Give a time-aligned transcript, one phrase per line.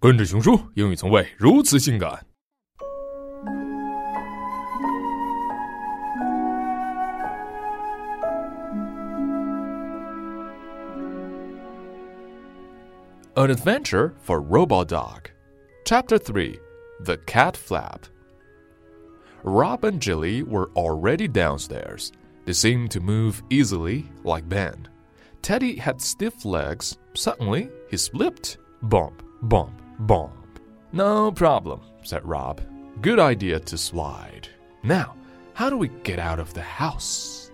[0.00, 2.24] 跟着雄叔，英语从未如此性感。
[13.34, 15.30] An Adventure for Robo-dog,
[15.84, 16.60] Chapter 3
[17.04, 18.06] The Cat Flap.
[19.42, 22.12] Rob and Jilly were already downstairs.
[22.44, 24.86] They seemed to move easily, like Ben.
[25.42, 26.98] Teddy had stiff legs.
[27.14, 28.58] Suddenly, he slipped.
[28.82, 30.60] Bump, bump bump.
[30.92, 32.60] No problem, said Rob.
[33.00, 34.48] Good idea to slide.
[34.82, 35.14] Now,
[35.54, 37.50] how do we get out of the house?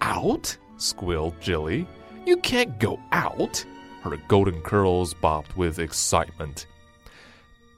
[0.00, 0.56] Out?
[0.76, 1.86] squealed Jilly.
[2.26, 3.64] You can't go out.
[4.02, 6.66] Her golden curls bobbed with excitement.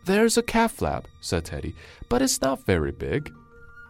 [0.05, 1.75] There's a cat flap, said Teddy,
[2.09, 3.33] but it's not very big.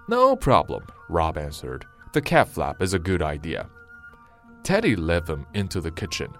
[0.08, 1.86] No problem, Rob answered.
[2.12, 3.70] The cat flap is a good idea.
[4.62, 6.32] Teddy led them into the kitchen.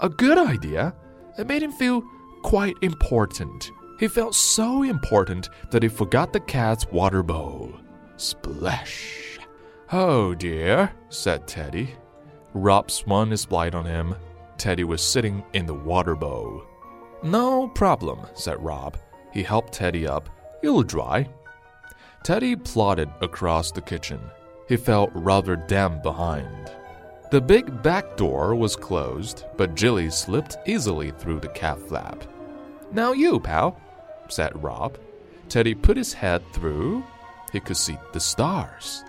[0.00, 0.94] A good idea?
[1.38, 2.02] It made him feel
[2.44, 3.72] quite important.
[3.98, 7.72] He felt so important that he forgot the cat's water bowl.
[8.16, 9.38] Splash!
[9.90, 11.94] Oh dear, said Teddy.
[12.52, 14.14] Rob swung his light on him.
[14.58, 16.62] Teddy was sitting in the water bowl.
[17.22, 18.98] No problem, said Rob.
[19.32, 20.28] He helped Teddy up.
[20.62, 21.26] It'll dry.
[22.24, 24.20] Teddy plodded across the kitchen.
[24.68, 26.70] He felt rather damp behind.
[27.30, 32.22] The big back door was closed, but Jilly slipped easily through the cat flap.
[32.94, 33.78] Now you, pal,
[34.28, 34.98] said Rob.
[35.48, 37.04] Teddy put his head through.
[37.52, 39.02] He could see the stars.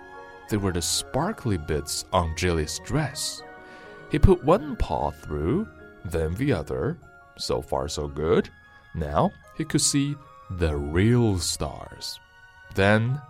[0.50, 3.42] They were the sparkly bits on Jilly's dress.
[4.10, 5.68] He put one paw through,
[6.04, 6.98] then the other.
[7.38, 8.50] So far, so good.
[8.94, 10.16] Now he could see
[10.50, 12.18] the real stars.
[12.74, 13.20] Then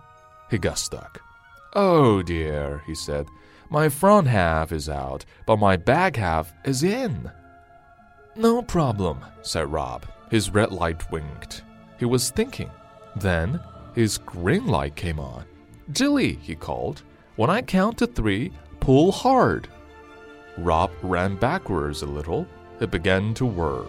[0.49, 1.21] he got stuck.
[1.73, 3.27] Oh dear, he said.
[3.69, 7.29] My front half is out, but my back half is in.
[8.35, 10.05] No problem, said Rob.
[10.29, 11.63] His red light winked.
[11.97, 12.69] He was thinking.
[13.15, 13.59] Then
[13.95, 15.45] his green light came on.
[15.91, 17.01] Jilly, he called.
[17.35, 19.67] When I count to three, pull hard.
[20.57, 22.47] Rob ran backwards a little.
[22.79, 23.85] It began to whir.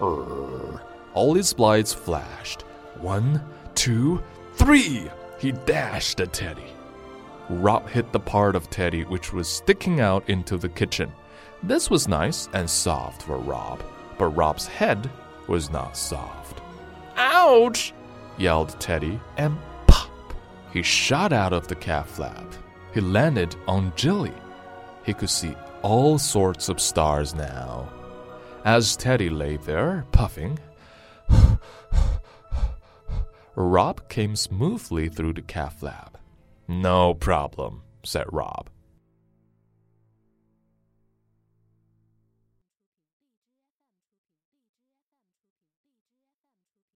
[0.00, 0.80] Urr.
[1.14, 2.62] All his lights flashed.
[3.00, 3.42] One,
[3.74, 4.22] two,
[4.54, 5.10] three!
[5.38, 6.72] He dashed at Teddy.
[7.48, 11.10] Rob hit the part of Teddy which was sticking out into the kitchen.
[11.62, 13.82] This was nice and soft for Rob,
[14.18, 15.10] but Rob's head
[15.50, 16.62] was not soft.
[17.16, 17.92] Ouch!
[18.38, 20.32] yelled Teddy, and pop!
[20.72, 22.54] He shot out of the cat flap.
[22.94, 24.32] He landed on Jilly.
[25.04, 27.88] He could see all sorts of stars now.
[28.64, 30.58] As Teddy lay there, puffing,
[33.56, 36.16] Rob came smoothly through the cat flap.
[36.68, 38.70] No problem, said Rob.